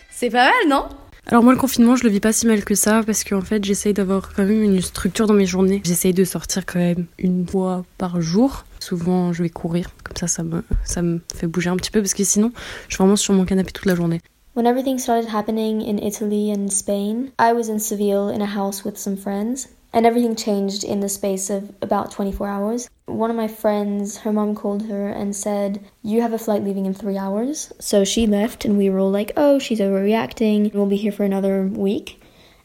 C'est 0.09 0.31
pas 0.31 0.45
mal, 0.45 0.67
non? 0.67 0.85
Alors 1.31 1.45
moi 1.45 1.53
le 1.53 1.59
confinement 1.59 1.95
je 1.95 2.03
le 2.03 2.09
vis 2.09 2.19
pas 2.19 2.33
si 2.33 2.45
mal 2.45 2.65
que 2.65 2.75
ça 2.75 3.03
parce 3.05 3.23
qu'en 3.23 3.39
fait 3.39 3.63
j'essaye 3.63 3.93
d'avoir 3.93 4.33
quand 4.33 4.43
même 4.43 4.63
une 4.63 4.81
structure 4.81 5.27
dans 5.27 5.33
mes 5.33 5.45
journées. 5.45 5.81
J'essaye 5.85 6.13
de 6.13 6.25
sortir 6.25 6.65
quand 6.65 6.79
même 6.79 7.05
une 7.17 7.47
fois 7.47 7.85
par 7.97 8.19
jour. 8.19 8.65
Souvent 8.81 9.31
je 9.31 9.43
vais 9.43 9.49
courir, 9.49 9.91
comme 10.03 10.17
ça 10.17 10.27
ça 10.27 10.43
me, 10.43 10.61
ça 10.83 11.01
me 11.01 11.21
fait 11.33 11.47
bouger 11.47 11.69
un 11.69 11.77
petit 11.77 11.89
peu 11.89 12.01
parce 12.01 12.13
que 12.13 12.25
sinon 12.25 12.51
je 12.89 12.95
suis 12.95 13.01
vraiment 13.01 13.15
sur 13.15 13.33
mon 13.33 13.45
canapé 13.45 13.71
toute 13.71 13.85
la 13.85 13.95
journée. 13.95 14.19
When 14.55 14.65
everything 14.65 14.97
started 14.97 15.33
happening 15.33 15.81
in 15.81 16.05
Italy 16.05 16.51
and 16.51 16.67
Spain, 16.69 17.31
I 17.39 17.53
was 17.53 17.69
in 17.69 17.79
Seville 17.79 18.27
in 18.27 18.41
a 18.41 18.57
house 18.57 18.83
with 18.83 18.97
some 18.97 19.15
friends. 19.15 19.69
And 19.93 20.05
everything 20.05 20.35
changed 20.35 20.83
in 20.83 21.01
the 21.01 21.09
space 21.09 21.49
of 21.49 21.73
about 21.81 22.11
24 22.11 22.47
hours. 22.47 22.89
One 23.05 23.29
of 23.29 23.35
my 23.35 23.47
friends, 23.47 24.17
her 24.19 24.31
mom 24.31 24.55
called 24.55 24.87
her 24.87 25.09
and 25.09 25.35
said, 25.35 25.83
You 26.01 26.21
have 26.21 26.31
a 26.33 26.39
flight 26.39 26.63
leaving 26.63 26.85
in 26.85 26.93
three 26.93 27.17
hours. 27.17 27.73
So 27.79 28.05
she 28.05 28.25
left, 28.25 28.63
and 28.63 28.77
we 28.77 28.89
were 28.89 28.99
all 28.99 29.11
like, 29.11 29.33
Oh, 29.35 29.59
she's 29.59 29.79
overreacting. 29.79 30.73
We'll 30.73 30.85
be 30.85 30.95
here 30.95 31.11
for 31.11 31.25
another 31.25 31.63
week. 31.63 32.21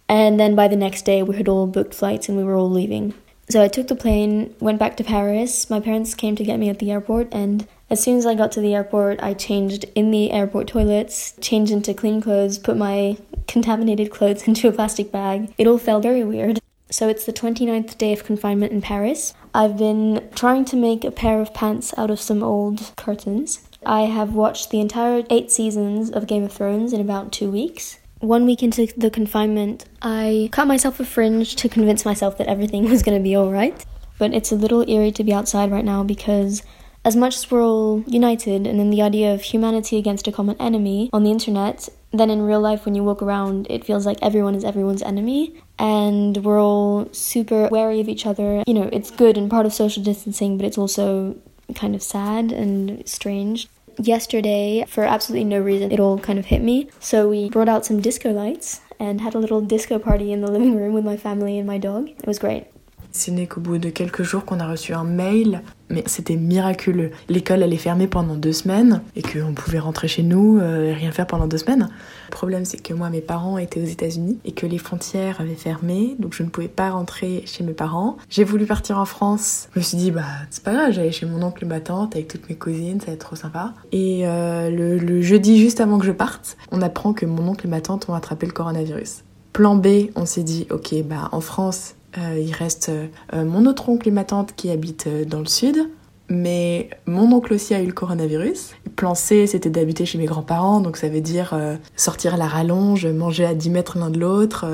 And 0.08 0.38
then 0.38 0.54
by 0.54 0.68
the 0.68 0.76
next 0.76 1.04
day, 1.04 1.22
we 1.22 1.36
had 1.36 1.48
all 1.48 1.66
booked 1.66 1.94
flights 1.94 2.28
and 2.28 2.38
we 2.38 2.44
were 2.44 2.54
all 2.54 2.70
leaving. 2.70 3.14
So 3.48 3.62
I 3.62 3.68
took 3.68 3.86
the 3.86 3.94
plane, 3.94 4.54
went 4.58 4.78
back 4.78 4.96
to 4.96 5.04
Paris. 5.04 5.70
My 5.70 5.78
parents 5.78 6.14
came 6.14 6.34
to 6.34 6.44
get 6.44 6.58
me 6.58 6.68
at 6.68 6.80
the 6.80 6.90
airport, 6.90 7.28
and 7.32 7.66
as 7.88 8.02
soon 8.02 8.18
as 8.18 8.26
I 8.26 8.34
got 8.34 8.50
to 8.52 8.60
the 8.60 8.74
airport, 8.74 9.22
I 9.22 9.34
changed 9.34 9.84
in 9.94 10.10
the 10.10 10.32
airport 10.32 10.66
toilets, 10.66 11.34
changed 11.40 11.70
into 11.70 11.94
clean 11.94 12.20
clothes, 12.20 12.58
put 12.58 12.76
my 12.76 13.16
contaminated 13.46 14.10
clothes 14.10 14.42
into 14.48 14.68
a 14.68 14.72
plastic 14.72 15.12
bag. 15.12 15.54
It 15.58 15.68
all 15.68 15.78
felt 15.78 16.02
very 16.02 16.24
weird. 16.24 16.60
So 16.88 17.08
it's 17.08 17.26
the 17.26 17.32
29th 17.32 17.98
day 17.98 18.12
of 18.12 18.24
confinement 18.24 18.72
in 18.72 18.80
Paris. 18.80 19.34
I've 19.52 19.76
been 19.76 20.28
trying 20.34 20.64
to 20.66 20.76
make 20.76 21.04
a 21.04 21.10
pair 21.10 21.40
of 21.40 21.52
pants 21.52 21.92
out 21.98 22.10
of 22.10 22.20
some 22.20 22.44
old 22.44 22.92
curtains. 22.96 23.68
I 23.84 24.02
have 24.02 24.34
watched 24.34 24.70
the 24.70 24.80
entire 24.80 25.24
eight 25.28 25.50
seasons 25.50 26.10
of 26.10 26.28
Game 26.28 26.44
of 26.44 26.52
Thrones 26.52 26.92
in 26.92 27.00
about 27.00 27.32
two 27.32 27.50
weeks. 27.50 27.98
One 28.20 28.46
week 28.46 28.62
into 28.62 28.86
the 28.96 29.10
confinement, 29.10 29.84
I 30.00 30.48
cut 30.52 30.66
myself 30.66 31.00
a 31.00 31.04
fringe 31.04 31.56
to 31.56 31.68
convince 31.68 32.04
myself 32.04 32.38
that 32.38 32.46
everything 32.46 32.84
was 32.88 33.02
going 33.02 33.18
to 33.18 33.22
be 33.22 33.36
alright. 33.36 33.84
But 34.18 34.32
it's 34.32 34.52
a 34.52 34.56
little 34.56 34.88
eerie 34.88 35.12
to 35.12 35.24
be 35.24 35.34
outside 35.34 35.70
right 35.70 35.84
now 35.84 36.04
because 36.04 36.62
as 37.04 37.14
much 37.14 37.36
as 37.36 37.50
we're 37.50 37.64
all 37.64 38.02
united 38.06 38.66
and 38.66 38.80
in 38.80 38.90
the 38.90 39.02
idea 39.02 39.34
of 39.34 39.42
humanity 39.42 39.98
against 39.98 40.26
a 40.26 40.32
common 40.32 40.56
enemy 40.58 41.10
on 41.12 41.24
the 41.24 41.30
internet, 41.30 41.88
then 42.18 42.30
in 42.30 42.42
real 42.42 42.60
life, 42.60 42.84
when 42.84 42.94
you 42.94 43.02
walk 43.04 43.22
around, 43.22 43.66
it 43.70 43.84
feels 43.84 44.06
like 44.06 44.18
everyone 44.22 44.54
is 44.54 44.64
everyone's 44.64 45.02
enemy. 45.02 45.54
And 45.78 46.36
we're 46.44 46.60
all 46.60 47.08
super 47.12 47.68
wary 47.68 48.00
of 48.00 48.08
each 48.08 48.26
other. 48.26 48.62
You 48.66 48.74
know, 48.74 48.88
it's 48.92 49.10
good 49.10 49.36
and 49.36 49.50
part 49.50 49.66
of 49.66 49.72
social 49.72 50.02
distancing, 50.02 50.56
but 50.56 50.66
it's 50.66 50.78
also 50.78 51.36
kind 51.74 51.94
of 51.94 52.02
sad 52.02 52.52
and 52.52 53.06
strange. 53.08 53.68
yesterday, 53.98 54.84
for 54.88 55.04
absolutely 55.04 55.44
no 55.44 55.60
reason, 55.60 55.92
it 55.92 56.00
all 56.00 56.18
kind 56.18 56.38
of 56.38 56.46
hit 56.46 56.62
me. 56.62 56.88
So 57.00 57.28
we 57.28 57.48
brought 57.50 57.68
out 57.68 57.86
some 57.86 58.00
disco 58.00 58.30
lights 58.30 58.80
and 58.98 59.20
had 59.20 59.34
a 59.34 59.38
little 59.38 59.60
disco 59.60 59.98
party 59.98 60.32
in 60.32 60.40
the 60.40 60.50
living 60.50 60.76
room 60.76 60.92
with 60.94 61.04
my 61.04 61.16
family 61.16 61.58
and 61.58 61.66
my 61.66 61.78
dog. 61.78 62.08
It 62.08 62.26
was 62.26 62.38
great. 62.38 62.66
Ce 63.12 63.30
n'est 63.30 63.46
qu'au 63.46 63.60
bout 63.60 63.78
de 63.78 63.90
quelques 63.90 64.22
jours 64.22 64.44
qu'on 64.44 64.60
a 64.60 64.70
reçu 64.70 64.92
un 64.92 65.04
mail, 65.04 65.62
mais 65.88 66.02
c'était 66.06 66.36
miraculeux. 66.36 67.10
L'école 67.28 67.62
elle 67.62 67.72
est 67.72 67.78
fermée 67.78 68.06
pendant 68.06 68.34
deux 68.34 68.52
semaines 68.52 69.02
et 69.14 69.22
qu'on 69.22 69.54
pouvait 69.54 69.78
rentrer 69.78 70.08
chez 70.08 70.22
nous 70.22 70.58
euh, 70.58 70.90
et 70.90 70.94
rien 70.94 71.12
faire 71.12 71.26
pendant 71.26 71.46
deux 71.46 71.58
semaines. 71.58 71.88
Le 72.28 72.32
problème 72.32 72.64
c'est 72.64 72.82
que 72.82 72.92
moi 72.92 73.10
mes 73.10 73.20
parents 73.20 73.58
étaient 73.58 73.80
aux 73.80 73.86
États-Unis 73.86 74.38
et 74.44 74.52
que 74.52 74.66
les 74.66 74.78
frontières 74.78 75.40
avaient 75.40 75.54
fermé, 75.54 76.16
donc 76.18 76.34
je 76.34 76.42
ne 76.42 76.48
pouvais 76.48 76.68
pas 76.68 76.90
rentrer 76.90 77.42
chez 77.46 77.64
mes 77.64 77.72
parents. 77.72 78.16
J'ai 78.28 78.44
voulu 78.44 78.66
partir 78.66 78.98
en 78.98 79.04
France. 79.04 79.68
Je 79.74 79.80
me 79.80 79.84
suis 79.84 79.98
dit 79.98 80.10
bah 80.10 80.24
c'est 80.50 80.62
pas 80.62 80.72
grave, 80.72 80.92
j'allais 80.92 81.12
chez 81.12 81.26
mon 81.26 81.42
oncle 81.42 81.64
et 81.64 81.68
ma 81.68 81.80
tante 81.80 82.14
avec 82.14 82.28
toutes 82.28 82.48
mes 82.48 82.56
cousines, 82.56 83.00
ça 83.00 83.06
va 83.06 83.12
être 83.12 83.26
trop 83.26 83.36
sympa. 83.36 83.74
Et 83.92 84.26
euh, 84.26 84.70
le, 84.70 85.22
jeudi 85.22 85.58
juste 85.58 85.80
avant 85.80 85.98
que 85.98 86.06
je 86.06 86.12
parte, 86.12 86.56
on 86.70 86.82
apprend 86.82 87.12
que 87.12 87.26
mon 87.26 87.48
oncle 87.48 87.66
et 87.66 87.70
ma 87.70 87.80
tante 87.80 88.08
ont 88.08 88.14
attrapé 88.14 88.46
le 88.46 88.52
coronavirus. 88.52 89.22
Plan 89.52 89.76
B, 89.76 90.10
on 90.16 90.26
s'est 90.26 90.42
dit 90.42 90.66
ok 90.70 90.94
bah 91.04 91.28
en 91.32 91.40
France 91.40 91.95
il 92.16 92.52
reste 92.52 92.90
euh, 92.90 93.44
mon 93.44 93.66
autre 93.66 93.88
oncle 93.88 94.08
et 94.08 94.10
ma 94.10 94.24
tante 94.24 94.54
qui 94.54 94.70
habitent 94.70 95.06
euh, 95.06 95.24
dans 95.24 95.40
le 95.40 95.46
sud. 95.46 95.88
Mais 96.28 96.90
mon 97.06 97.30
oncle 97.32 97.54
aussi 97.54 97.72
a 97.72 97.80
eu 97.80 97.86
le 97.86 97.92
coronavirus. 97.92 98.74
Plan 98.96 99.14
C, 99.14 99.46
c'était 99.46 99.70
d'habiter 99.70 100.06
chez 100.06 100.18
mes 100.18 100.24
grands-parents, 100.24 100.80
donc 100.80 100.96
ça 100.96 101.08
veut 101.08 101.20
dire 101.20 101.56
sortir 101.94 102.34
à 102.34 102.36
la 102.36 102.48
rallonge, 102.48 103.06
manger 103.06 103.44
à 103.44 103.54
10 103.54 103.70
mètres 103.70 103.96
l'un 103.96 104.10
de 104.10 104.18
l'autre, 104.18 104.66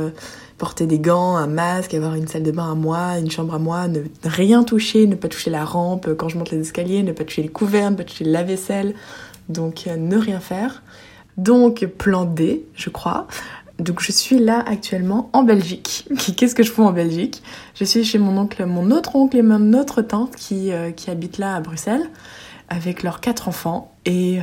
porter 0.57 0.87
des 0.87 0.99
gants, 0.99 1.37
un 1.37 1.49
masque, 1.49 1.93
avoir 1.93 2.15
une 2.15 2.27
salle 2.27 2.43
de 2.43 2.53
bain 2.53 2.73
à 2.73 2.75
moi, 2.75 3.19
une 3.19 3.31
chambre 3.31 3.53
à 3.53 3.59
moi, 3.59 3.87
ne 3.87 4.01
rien 4.25 4.65
toucher, 4.65 5.07
ne 5.07 5.15
pas 5.15 5.29
toucher 5.29 5.51
la 5.51 5.67
rampe 5.67 6.15
quand 6.15 6.31
je 6.31 6.39
monte 6.39 6.53
les 6.53 6.61
escaliers, 6.61 7.03
ne 7.03 7.13
pas 7.13 7.25
toucher 7.25 7.43
les 7.43 7.51
couverts, 7.51 7.91
ne 7.91 7.97
pas 7.97 8.05
toucher 8.05 8.25
la 8.25 8.45
vaisselle, 8.45 8.95
donc 9.51 9.91
ne 9.95 10.17
rien 10.17 10.41
faire. 10.41 10.83
Donc 11.37 11.85
plan 11.99 12.25
D, 12.25 12.65
je 12.75 12.89
crois, 12.89 13.27
donc 13.79 14.00
je 14.00 14.12
suis 14.12 14.38
là 14.38 14.62
actuellement 14.67 15.31
en 15.33 15.43
Belgique. 15.43 16.09
Qu'est-ce 16.37 16.55
que 16.55 16.62
je 16.62 16.71
fais 16.71 16.83
en 16.83 16.93
Belgique? 16.93 17.43
Je 17.75 17.85
suis 17.85 18.05
chez 18.05 18.19
mon 18.19 18.37
oncle, 18.38 18.64
mon 18.67 18.91
autre 18.91 19.17
oncle 19.17 19.37
et 19.37 19.43
mon 19.43 19.73
autre 19.73 20.02
tante 20.02 20.37
qui, 20.37 20.73
euh, 20.73 20.91
qui 20.91 21.11
habitent 21.11 21.38
là 21.38 21.57
à 21.57 21.61
Bruxelles 21.61 22.09
avec 22.69 23.02
leurs 23.02 23.21
quatre 23.21 23.49
enfants. 23.49 23.93
Et 24.07 24.41
euh, 24.41 24.43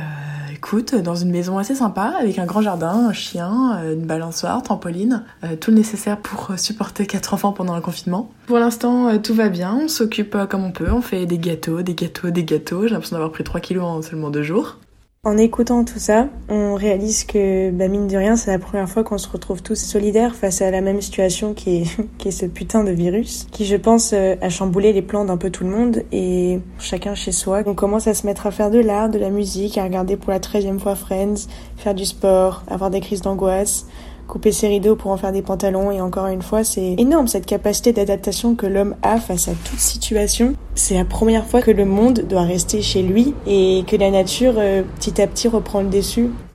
écoute, 0.54 0.94
dans 0.94 1.16
une 1.16 1.30
maison 1.30 1.58
assez 1.58 1.74
sympa, 1.74 2.14
avec 2.20 2.38
un 2.38 2.46
grand 2.46 2.62
jardin, 2.62 3.08
un 3.08 3.12
chien, 3.12 3.78
euh, 3.78 3.94
une 3.94 4.06
balançoire, 4.06 4.62
trampoline, 4.62 5.24
tout 5.60 5.70
le 5.70 5.76
nécessaire 5.76 6.18
pour 6.18 6.52
supporter 6.56 7.06
quatre 7.08 7.34
enfants 7.34 7.52
pendant 7.52 7.74
un 7.74 7.80
confinement. 7.80 8.30
Pour 8.46 8.58
l'instant, 8.58 9.18
tout 9.18 9.34
va 9.34 9.48
bien, 9.48 9.76
on 9.82 9.88
s'occupe 9.88 10.36
comme 10.48 10.64
on 10.64 10.70
peut, 10.70 10.90
on 10.90 11.02
fait 11.02 11.26
des 11.26 11.38
gâteaux, 11.38 11.82
des 11.82 11.94
gâteaux, 11.94 12.30
des 12.30 12.44
gâteaux. 12.44 12.82
J'ai 12.82 12.90
l'impression 12.90 13.16
d'avoir 13.16 13.32
pris 13.32 13.42
3 13.42 13.60
kilos 13.60 13.84
en 13.84 14.02
seulement 14.02 14.30
deux 14.30 14.42
jours. 14.42 14.78
En 15.22 15.36
écoutant 15.36 15.84
tout 15.84 15.98
ça, 15.98 16.28
on 16.48 16.74
réalise 16.74 17.24
que, 17.24 17.70
bah, 17.72 17.88
mine 17.88 18.08
de 18.08 18.16
rien, 18.16 18.36
c'est 18.36 18.50
la 18.50 18.58
première 18.58 18.88
fois 18.88 19.04
qu'on 19.04 19.18
se 19.18 19.28
retrouve 19.28 19.62
tous 19.62 19.74
solidaires 19.74 20.34
face 20.34 20.62
à 20.62 20.70
la 20.70 20.80
même 20.80 21.02
situation 21.02 21.52
qui 21.52 21.82
est, 21.82 22.06
qui 22.18 22.28
est 22.28 22.30
ce 22.30 22.46
putain 22.46 22.84
de 22.84 22.90
virus, 22.90 23.46
qui, 23.52 23.66
je 23.66 23.76
pense, 23.76 24.14
euh, 24.14 24.36
a 24.40 24.48
chamboulé 24.48 24.94
les 24.94 25.02
plans 25.02 25.26
d'un 25.26 25.36
peu 25.36 25.50
tout 25.50 25.64
le 25.64 25.68
monde 25.68 26.04
et 26.10 26.60
chacun 26.78 27.14
chez 27.14 27.32
soi. 27.32 27.62
On 27.66 27.74
commence 27.74 28.06
à 28.06 28.14
se 28.14 28.26
mettre 28.26 28.46
à 28.46 28.50
faire 28.50 28.70
de 28.70 28.78
l'art, 28.78 29.10
de 29.10 29.18
la 29.18 29.28
musique, 29.28 29.76
à 29.76 29.84
regarder 29.84 30.16
pour 30.16 30.30
la 30.30 30.40
treizième 30.40 30.80
fois 30.80 30.94
Friends, 30.94 31.48
faire 31.76 31.94
du 31.94 32.06
sport, 32.06 32.62
avoir 32.66 32.88
des 32.88 33.00
crises 33.00 33.20
d'angoisse, 33.20 33.88
couper 34.30 34.52
ses 34.52 34.68
rideaux 34.68 34.94
pour 34.94 35.10
en 35.10 35.16
faire 35.16 35.32
des 35.32 35.42
pantalons 35.42 35.90
et 35.90 36.00
encore 36.00 36.28
une 36.28 36.40
fois 36.40 36.62
c'est 36.62 36.94
énorme 36.98 37.26
cette 37.26 37.46
capacité 37.46 37.92
d'adaptation 37.92 38.54
que 38.54 38.66
l'homme 38.66 38.94
a 39.02 39.18
face 39.18 39.48
à 39.48 39.52
toute 39.52 39.80
situation. 39.80 40.54
C'est 40.76 40.94
la 40.94 41.04
première 41.04 41.44
fois 41.44 41.60
que 41.60 41.72
le 41.72 41.84
monde 41.84 42.20
doit 42.28 42.44
rester 42.44 42.80
chez 42.80 43.02
lui 43.02 43.34
et 43.46 43.84
que 43.86 43.96
la 43.96 44.10
nature 44.10 44.54
euh, 44.56 44.82
petit 44.98 45.20
à 45.20 45.26
petit 45.26 45.48
reprend 45.48 45.82
le 45.82 45.88
dessus. 45.88 46.30